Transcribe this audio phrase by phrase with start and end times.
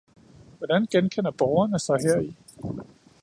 [0.57, 2.35] Hvordan genkender borgerne sig heri?